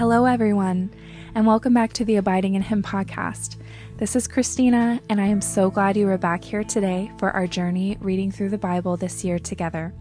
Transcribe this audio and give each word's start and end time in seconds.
Hello, 0.00 0.24
everyone, 0.24 0.90
and 1.34 1.46
welcome 1.46 1.74
back 1.74 1.92
to 1.92 2.06
the 2.06 2.16
Abiding 2.16 2.54
in 2.54 2.62
Him 2.62 2.82
podcast. 2.82 3.56
This 3.98 4.16
is 4.16 4.26
Christina, 4.26 4.98
and 5.10 5.20
I 5.20 5.26
am 5.26 5.42
so 5.42 5.70
glad 5.70 5.94
you 5.94 6.08
are 6.08 6.16
back 6.16 6.42
here 6.42 6.64
today 6.64 7.12
for 7.18 7.30
our 7.32 7.46
journey 7.46 7.98
reading 8.00 8.32
through 8.32 8.48
the 8.48 8.56
Bible 8.56 8.96
this 8.96 9.22
year 9.24 9.38
together. 9.38 9.92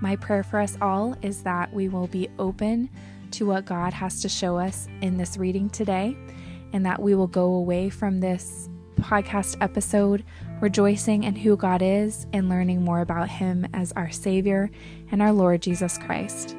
My 0.00 0.16
prayer 0.16 0.42
for 0.42 0.58
us 0.58 0.78
all 0.80 1.14
is 1.20 1.42
that 1.42 1.70
we 1.74 1.90
will 1.90 2.06
be 2.06 2.30
open 2.38 2.88
to 3.32 3.44
what 3.44 3.66
God 3.66 3.92
has 3.92 4.22
to 4.22 4.30
show 4.30 4.56
us 4.56 4.88
in 5.02 5.18
this 5.18 5.36
reading 5.36 5.68
today, 5.68 6.16
and 6.72 6.86
that 6.86 7.02
we 7.02 7.14
will 7.14 7.26
go 7.26 7.52
away 7.52 7.90
from 7.90 8.20
this 8.20 8.70
podcast 8.98 9.58
episode 9.60 10.24
rejoicing 10.62 11.24
in 11.24 11.36
who 11.36 11.54
God 11.54 11.82
is 11.82 12.26
and 12.32 12.48
learning 12.48 12.82
more 12.82 13.02
about 13.02 13.28
Him 13.28 13.66
as 13.74 13.92
our 13.92 14.10
Savior 14.10 14.70
and 15.12 15.20
our 15.20 15.34
Lord 15.34 15.60
Jesus 15.60 15.98
Christ. 15.98 16.56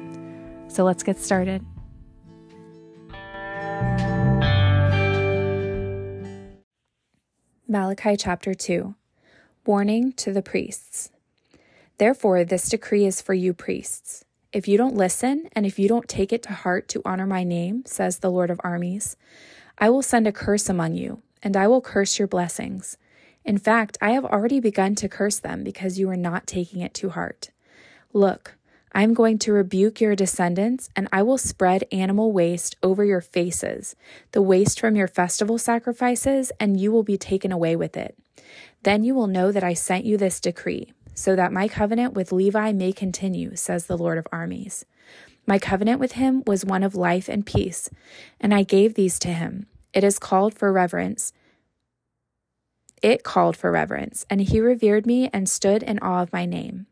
So 0.68 0.84
let's 0.84 1.02
get 1.02 1.18
started. 1.18 1.66
Malachi 7.70 8.16
chapter 8.16 8.52
2 8.52 8.96
Warning 9.64 10.12
to 10.14 10.32
the 10.32 10.42
priests. 10.42 11.12
Therefore, 11.98 12.42
this 12.42 12.68
decree 12.68 13.06
is 13.06 13.22
for 13.22 13.32
you 13.32 13.54
priests. 13.54 14.24
If 14.52 14.66
you 14.66 14.76
don't 14.76 14.96
listen, 14.96 15.48
and 15.52 15.64
if 15.64 15.78
you 15.78 15.88
don't 15.88 16.08
take 16.08 16.32
it 16.32 16.42
to 16.42 16.52
heart 16.52 16.88
to 16.88 17.02
honor 17.04 17.28
my 17.28 17.44
name, 17.44 17.84
says 17.86 18.18
the 18.18 18.30
Lord 18.32 18.50
of 18.50 18.60
armies, 18.64 19.16
I 19.78 19.88
will 19.88 20.02
send 20.02 20.26
a 20.26 20.32
curse 20.32 20.68
among 20.68 20.96
you, 20.96 21.22
and 21.44 21.56
I 21.56 21.68
will 21.68 21.80
curse 21.80 22.18
your 22.18 22.26
blessings. 22.26 22.96
In 23.44 23.56
fact, 23.56 23.96
I 24.00 24.10
have 24.10 24.24
already 24.24 24.58
begun 24.58 24.96
to 24.96 25.08
curse 25.08 25.38
them 25.38 25.62
because 25.62 25.96
you 25.96 26.10
are 26.10 26.16
not 26.16 26.48
taking 26.48 26.80
it 26.80 26.92
to 26.94 27.10
heart. 27.10 27.50
Look, 28.12 28.56
I 28.92 29.02
am 29.02 29.14
going 29.14 29.38
to 29.40 29.52
rebuke 29.52 30.00
your 30.00 30.16
descendants, 30.16 30.88
and 30.96 31.08
I 31.12 31.22
will 31.22 31.38
spread 31.38 31.84
animal 31.92 32.32
waste 32.32 32.76
over 32.82 33.04
your 33.04 33.20
faces, 33.20 33.94
the 34.32 34.42
waste 34.42 34.80
from 34.80 34.96
your 34.96 35.08
festival 35.08 35.58
sacrifices, 35.58 36.50
and 36.58 36.80
you 36.80 36.90
will 36.90 37.04
be 37.04 37.16
taken 37.16 37.52
away 37.52 37.76
with 37.76 37.96
it. 37.96 38.18
Then 38.82 39.04
you 39.04 39.14
will 39.14 39.28
know 39.28 39.52
that 39.52 39.62
I 39.62 39.74
sent 39.74 40.04
you 40.04 40.16
this 40.16 40.40
decree, 40.40 40.92
so 41.14 41.36
that 41.36 41.52
my 41.52 41.68
covenant 41.68 42.14
with 42.14 42.32
Levi 42.32 42.72
may 42.72 42.92
continue, 42.92 43.54
says 43.54 43.86
the 43.86 43.98
Lord 43.98 44.18
of 44.18 44.26
armies. 44.32 44.84
My 45.46 45.58
covenant 45.58 46.00
with 46.00 46.12
him 46.12 46.42
was 46.46 46.64
one 46.64 46.82
of 46.82 46.94
life 46.94 47.28
and 47.28 47.46
peace, 47.46 47.90
and 48.40 48.52
I 48.52 48.62
gave 48.62 48.94
these 48.94 49.18
to 49.20 49.28
him. 49.28 49.66
It 49.92 50.04
is 50.04 50.18
called 50.18 50.54
for 50.54 50.72
reverence. 50.72 51.32
It 53.02 53.22
called 53.22 53.56
for 53.56 53.70
reverence, 53.70 54.26
and 54.28 54.40
he 54.40 54.60
revered 54.60 55.06
me 55.06 55.30
and 55.32 55.48
stood 55.48 55.82
in 55.82 55.98
awe 56.00 56.22
of 56.22 56.32
my 56.32 56.44
name. 56.44 56.86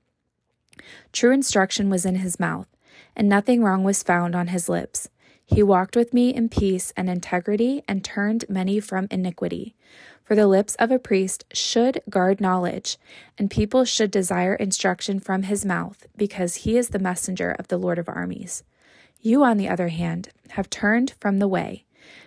True 1.12 1.33
instruction 1.33 1.91
was 1.91 2.07
in 2.07 2.17
his 2.17 2.41
mouth, 2.41 2.69
and 3.17 3.29
nothing 3.29 3.62
wrong 3.62 3.84
was 3.84 4.03
found 4.03 4.34
on 4.34 4.48
his 4.48 4.69
lips. 4.69 5.09
He 5.45 5.62
walked 5.62 5.97
with 5.97 6.12
me 6.12 6.34
in 6.34 6.48
peace 6.48 6.93
and 6.97 7.09
integrity 7.09 7.83
and 7.89 8.05
turned 8.05 8.45
many 8.48 8.81
from 8.81 9.09
iniquity. 9.11 9.75
For 10.23 10.34
the 10.34 10.47
lips 10.47 10.75
of 10.75 10.91
a 10.91 10.99
priest 10.99 11.47
should 11.55 12.03
guard 12.11 12.39
knowledge, 12.39 12.99
and 13.39 13.51
people 13.51 13.87
should 13.87 14.11
desire 14.11 14.55
instruction 14.55 15.21
from 15.21 15.45
his 15.45 15.65
mouth, 15.65 16.06
because 16.19 16.56
he 16.56 16.77
is 16.77 16.91
the 16.91 16.99
messenger 16.99 17.56
of 17.59 17.69
the 17.69 17.79
Lord 17.79 17.99
of 17.99 18.11
armies. 18.11 18.62
You, 19.23 19.43
on 19.43 19.56
the 19.56 19.71
other 19.71 19.89
hand, 19.89 20.29
have 20.51 20.69
turned 20.69 21.15
from 21.19 21.39
the 21.39 21.49
way. 21.49 21.87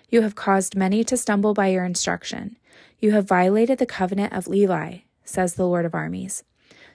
You 0.10 0.24
have 0.24 0.34
caused 0.34 0.76
many 0.76 1.04
to 1.04 1.16
stumble 1.16 1.54
by 1.54 1.68
your 1.68 1.86
instruction. 1.86 2.58
You 3.00 3.12
have 3.12 3.28
violated 3.28 3.78
the 3.78 3.86
covenant 3.86 4.34
of 4.34 4.48
Levi, 4.48 5.00
says 5.24 5.54
the 5.54 5.68
Lord 5.68 5.86
of 5.86 5.94
armies. 5.94 6.44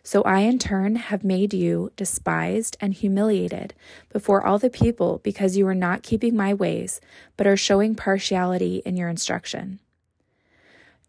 So 0.07 0.23
I, 0.23 0.43
in 0.43 0.61
turn, 0.61 0.95
have 0.95 1.25
made 1.25 1.53
you 1.53 1.91
despised 1.97 2.77
and 2.81 2.95
humiliated 2.95 3.75
before 4.09 4.47
all 4.47 4.57
the 4.57 4.71
people 4.71 5.21
because 5.25 5.57
you 5.57 5.67
are 5.67 5.75
not 5.75 6.05
keeping 6.05 6.37
my 6.37 6.55
ways, 6.55 7.01
but 7.37 7.45
are 7.45 7.57
showing 7.57 7.97
partiality 7.97 8.83
in 8.87 8.97
your 8.97 9.09
instruction. 9.09 9.81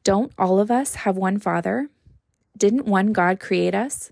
Don't 0.04 0.32
all 0.36 0.60
of 0.60 0.72
us 0.72 0.96
have 0.96 1.16
one 1.16 1.38
Father? 1.38 1.92
Didn't 2.58 2.88
one 2.88 3.14
God 3.14 3.40
create 3.40 3.76
us? 3.76 4.12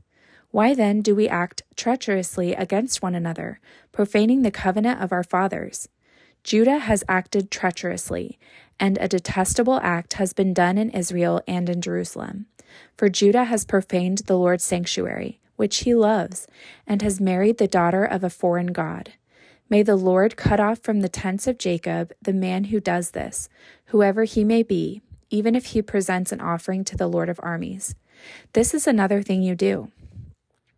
Why 0.52 0.76
then 0.76 1.02
do 1.02 1.16
we 1.16 1.28
act 1.28 1.64
treacherously 1.76 2.54
against 2.54 3.02
one 3.02 3.16
another, 3.16 3.60
profaning 3.92 4.44
the 4.44 4.52
covenant 4.52 5.02
of 5.02 5.12
our 5.12 5.24
fathers? 5.24 5.90
Judah 6.44 6.78
has 6.78 7.04
acted 7.10 7.50
treacherously, 7.50 8.38
and 8.80 9.00
a 9.00 9.08
detestable 9.08 9.80
act 9.82 10.14
has 10.14 10.32
been 10.32 10.54
done 10.54 10.78
in 10.78 10.92
Israel 10.92 11.42
and 11.48 11.72
in 11.72 11.82
Jerusalem. 11.82 12.46
For 12.98 13.10
Judah 13.10 13.46
has 13.46 13.66
profaned 13.66 14.20
the 14.20 14.38
Lord's 14.38 14.64
sanctuary, 14.64 15.40
which 15.56 15.80
he 15.80 15.96
loves, 15.96 16.48
and 16.88 17.02
has 17.02 17.22
married 17.22 17.58
the 17.58 17.68
daughter 17.68 18.04
of 18.04 18.24
a 18.24 18.30
foreign 18.30 18.68
god. 18.68 19.14
May 19.70 19.82
the 19.82 19.96
Lord 19.96 20.38
cut 20.38 20.60
off 20.60 20.80
from 20.80 21.00
the 21.00 21.10
tents 21.10 21.48
of 21.48 21.58
Jacob 21.58 22.14
the 22.22 22.34
man 22.34 22.66
who 22.66 22.80
does 22.80 23.12
this, 23.12 23.50
whoever 23.86 24.24
he 24.24 24.44
may 24.44 24.62
be, 24.62 25.02
even 25.30 25.56
if 25.56 25.68
he 25.68 25.82
presents 25.82 26.32
an 26.32 26.40
offering 26.40 26.84
to 26.86 26.96
the 26.96 27.08
Lord 27.08 27.30
of 27.30 27.40
armies. 27.42 27.96
This 28.54 28.74
is 28.74 28.88
another 28.88 29.22
thing 29.22 29.42
you 29.42 29.56
do. 29.56 29.92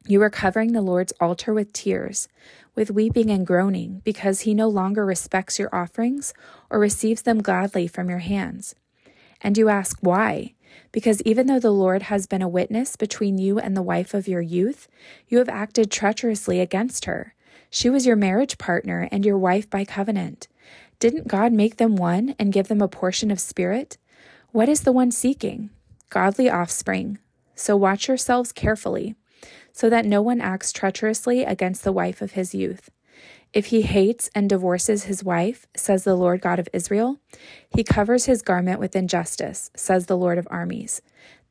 You 0.07 0.21
are 0.21 0.29
covering 0.29 0.71
the 0.71 0.81
Lord's 0.81 1.11
altar 1.19 1.53
with 1.53 1.73
tears, 1.73 2.29
with 2.75 2.91
weeping 2.91 3.29
and 3.29 3.45
groaning, 3.45 4.01
because 4.05 4.41
he 4.41 4.53
no 4.53 4.69
longer 4.69 5.05
respects 5.05 5.59
your 5.59 5.73
offerings 5.75 6.33
or 6.69 6.79
receives 6.79 7.23
them 7.23 7.41
gladly 7.41 7.87
from 7.87 8.09
your 8.09 8.19
hands. 8.19 8.73
And 9.41 9.57
you 9.57 9.67
ask, 9.67 9.97
Why? 9.99 10.53
Because 10.91 11.21
even 11.23 11.47
though 11.47 11.59
the 11.59 11.71
Lord 11.71 12.03
has 12.03 12.27
been 12.27 12.41
a 12.41 12.47
witness 12.47 12.95
between 12.95 13.37
you 13.37 13.59
and 13.59 13.75
the 13.75 13.81
wife 13.81 14.13
of 14.13 14.27
your 14.27 14.41
youth, 14.41 14.87
you 15.27 15.37
have 15.37 15.49
acted 15.49 15.91
treacherously 15.91 16.59
against 16.59 17.05
her. 17.05 17.33
She 17.69 17.89
was 17.89 18.05
your 18.05 18.15
marriage 18.15 18.57
partner 18.57 19.07
and 19.11 19.25
your 19.25 19.37
wife 19.37 19.69
by 19.69 19.85
covenant. 19.85 20.47
Didn't 20.99 21.27
God 21.27 21.53
make 21.53 21.77
them 21.77 21.95
one 21.95 22.35
and 22.39 22.53
give 22.53 22.67
them 22.67 22.81
a 22.81 22.87
portion 22.87 23.29
of 23.29 23.39
spirit? 23.39 23.97
What 24.51 24.69
is 24.69 24.81
the 24.81 24.91
one 24.91 25.11
seeking? 25.11 25.69
Godly 26.09 26.49
offspring. 26.49 27.19
So 27.55 27.75
watch 27.75 28.07
yourselves 28.07 28.51
carefully, 28.51 29.15
so 29.71 29.89
that 29.89 30.05
no 30.05 30.21
one 30.21 30.41
acts 30.41 30.71
treacherously 30.71 31.43
against 31.43 31.83
the 31.83 31.91
wife 31.91 32.21
of 32.21 32.31
his 32.31 32.55
youth. 32.55 32.89
If 33.53 33.67
he 33.67 33.81
hates 33.81 34.29
and 34.35 34.49
divorces 34.49 35.05
his 35.05 35.23
wife, 35.23 35.67
says 35.75 36.03
the 36.03 36.15
Lord 36.15 36.41
God 36.41 36.59
of 36.59 36.67
Israel, 36.73 37.17
he 37.69 37.83
covers 37.83 38.25
his 38.25 38.41
garment 38.41 38.79
with 38.79 38.95
injustice, 38.95 39.71
says 39.75 40.05
the 40.05 40.17
Lord 40.17 40.37
of 40.37 40.47
armies. 40.51 41.01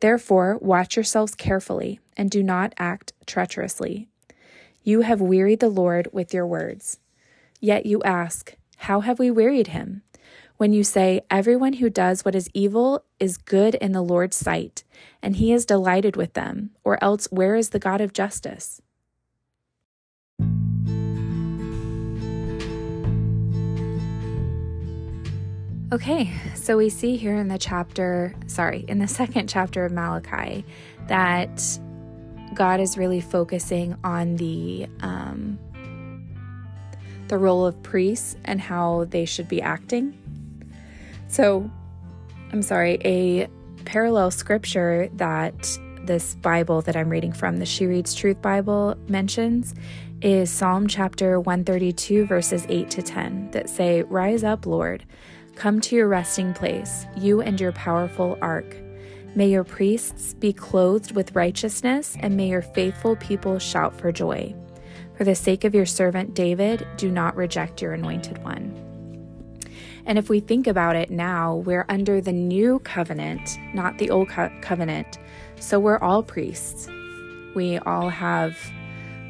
Therefore, 0.01 0.59
watch 0.61 0.97
yourselves 0.97 1.35
carefully 1.35 2.01
and 2.17 2.31
do 2.31 2.43
not 2.43 2.75
act 2.79 3.13
treacherously. 3.27 4.09
You 4.83 5.01
have 5.01 5.21
wearied 5.21 5.61
the 5.61 5.69
Lord 5.69 6.09
with 6.13 6.35
your 6.35 6.47
words. 6.47 7.01
Yet 7.61 7.87
you 7.87 8.03
ask, 8.03 8.55
How 8.77 9.01
have 9.01 9.19
we 9.19 9.31
wearied 9.31 9.69
him? 9.69 10.03
When 10.59 10.73
you 10.73 10.85
say, 10.85 11.23
Everyone 11.31 11.75
who 11.75 11.91
does 11.91 12.25
what 12.25 12.35
is 12.35 12.51
evil 12.55 13.05
is 13.19 13.37
good 13.37 13.75
in 13.77 13.93
the 13.93 14.03
Lord's 14.03 14.37
sight, 14.37 14.85
and 15.23 15.37
he 15.37 15.53
is 15.53 15.67
delighted 15.67 16.15
with 16.15 16.35
them, 16.35 16.71
or 16.85 17.03
else 17.03 17.27
where 17.31 17.57
is 17.57 17.71
the 17.71 17.79
God 17.79 18.01
of 18.01 18.13
justice? 18.13 18.81
Okay, 25.93 26.33
so 26.57 26.77
we 26.77 26.89
see 26.89 27.17
here 27.17 27.37
in 27.37 27.47
the 27.47 27.59
chapter, 27.59 28.35
sorry, 28.49 28.85
in 28.89 28.99
the 28.99 29.07
second 29.07 29.49
chapter 29.49 29.85
of 29.85 29.93
Malachi, 29.93 30.65
that 31.07 31.63
God 32.55 32.81
is 32.81 32.99
really 32.99 33.21
focusing 33.21 33.97
on 34.03 34.35
the 34.35 34.89
um, 35.01 35.61
the 37.29 37.39
role 37.39 37.65
of 37.65 37.81
priests 37.85 38.37
and 38.45 38.61
how 38.61 39.07
they 39.11 39.25
should 39.25 39.47
be 39.47 39.63
acting. 39.63 40.17
So, 41.29 41.71
I'm 42.53 42.63
sorry, 42.63 42.99
a 43.05 43.47
parallel 43.85 44.33
scripture 44.33 45.09
that 45.15 45.79
this 46.03 46.35
Bible 46.37 46.83
that 46.83 46.97
I'm 46.97 47.11
reading 47.11 47.33
from, 47.33 47.59
the 47.59 47.67
She 47.67 47.87
Reads 47.87 48.13
Truth 48.13 48.43
Bible, 48.43 48.97
mentions 49.07 49.73
is 50.21 50.51
Psalm 50.51 50.89
chapter 50.89 51.39
132, 51.39 52.27
verses 52.27 52.67
8 52.69 52.91
to 52.91 53.03
10, 53.03 53.51
that 53.53 53.69
say, 53.69 54.03
Rise 54.03 54.43
up, 54.43 54.67
Lord 54.67 55.05
Come 55.57 55.81
to 55.81 55.97
your 55.97 56.07
resting 56.07 56.53
place, 56.53 57.07
you 57.17 57.41
and 57.41 57.59
your 57.59 57.73
powerful 57.73 58.37
ark. 58.43 58.77
May 59.35 59.49
your 59.49 59.65
priests 59.65 60.35
be 60.35 60.53
clothed 60.53 61.13
with 61.13 61.35
righteousness, 61.35 62.15
and 62.21 62.37
may 62.37 62.51
your 62.51 62.61
faithful 62.61 63.17
people 63.17 63.59
shout 63.59 63.99
for 63.99 64.13
joy. 64.13 64.55
For 65.17 65.25
the 65.25 65.35
sake 65.35 65.65
of 65.65 65.75
your 65.75 65.87
servant 65.87 66.35
David, 66.35 66.87
do 66.99 67.11
not 67.11 67.37
reject 67.37 67.81
your 67.81 67.95
anointed 67.95 68.45
one. 68.45 68.83
And 70.05 70.19
if 70.19 70.29
we 70.29 70.41
think 70.41 70.67
about 70.67 70.95
it 70.95 71.11
now, 71.11 71.57
we're 71.57 71.87
under 71.89 72.21
the 72.21 72.33
new 72.33 72.79
covenant, 72.81 73.59
not 73.73 73.97
the 73.97 74.11
old 74.11 74.29
co- 74.29 74.53
covenant. 74.61 75.19
So 75.59 75.81
we're 75.81 75.99
all 75.99 76.23
priests. 76.23 76.87
We 77.55 77.79
all 77.79 78.11
have 78.11 78.59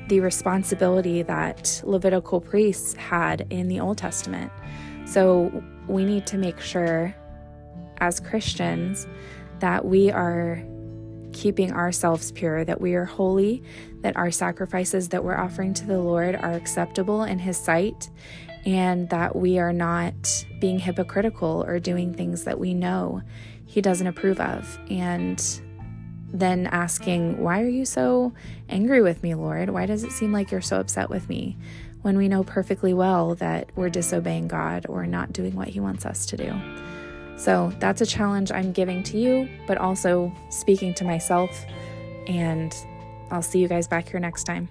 the 0.08 0.18
responsibility 0.18 1.22
that 1.22 1.80
Levitical 1.84 2.40
priests 2.40 2.94
had 2.94 3.46
in 3.50 3.68
the 3.68 3.78
Old 3.78 3.98
Testament. 3.98 4.50
So 5.06 5.62
we 5.86 6.04
need 6.04 6.26
to 6.26 6.38
make 6.38 6.60
sure 6.60 7.14
as 7.98 8.20
Christians 8.20 9.06
that 9.60 9.84
we 9.84 10.10
are 10.10 10.62
keeping 11.32 11.72
ourselves 11.72 12.32
pure, 12.32 12.64
that 12.64 12.80
we 12.80 12.94
are 12.94 13.04
holy, 13.04 13.62
that 14.00 14.16
our 14.16 14.30
sacrifices 14.30 15.10
that 15.10 15.22
we're 15.22 15.36
offering 15.36 15.74
to 15.74 15.86
the 15.86 15.98
Lord 15.98 16.34
are 16.34 16.52
acceptable 16.52 17.24
in 17.24 17.38
His 17.38 17.56
sight, 17.56 18.10
and 18.64 19.08
that 19.10 19.36
we 19.36 19.58
are 19.58 19.72
not 19.72 20.46
being 20.60 20.78
hypocritical 20.78 21.64
or 21.66 21.78
doing 21.78 22.14
things 22.14 22.44
that 22.44 22.58
we 22.58 22.74
know 22.74 23.22
He 23.66 23.80
doesn't 23.80 24.06
approve 24.06 24.40
of. 24.40 24.78
And 24.90 25.42
then 26.32 26.66
asking, 26.66 27.40
Why 27.42 27.62
are 27.62 27.68
you 27.68 27.84
so 27.84 28.32
angry 28.68 29.02
with 29.02 29.22
me, 29.22 29.34
Lord? 29.34 29.70
Why 29.70 29.86
does 29.86 30.04
it 30.04 30.12
seem 30.12 30.32
like 30.32 30.50
you're 30.50 30.60
so 30.60 30.80
upset 30.80 31.10
with 31.10 31.28
me? 31.28 31.56
When 32.06 32.18
we 32.18 32.28
know 32.28 32.44
perfectly 32.44 32.94
well 32.94 33.34
that 33.34 33.68
we're 33.74 33.88
disobeying 33.88 34.46
God 34.46 34.86
or 34.88 35.08
not 35.08 35.32
doing 35.32 35.56
what 35.56 35.66
He 35.66 35.80
wants 35.80 36.06
us 36.06 36.24
to 36.26 36.36
do. 36.36 36.54
So 37.36 37.72
that's 37.80 38.00
a 38.00 38.06
challenge 38.06 38.52
I'm 38.52 38.70
giving 38.70 39.02
to 39.02 39.18
you, 39.18 39.48
but 39.66 39.76
also 39.76 40.32
speaking 40.48 40.94
to 40.94 41.04
myself. 41.04 41.66
And 42.28 42.72
I'll 43.32 43.42
see 43.42 43.58
you 43.58 43.66
guys 43.66 43.88
back 43.88 44.08
here 44.08 44.20
next 44.20 44.44
time. 44.44 44.68